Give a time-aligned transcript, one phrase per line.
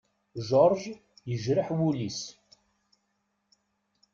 [0.47, 0.91] George
[1.29, 2.21] yejreḥ wul-is.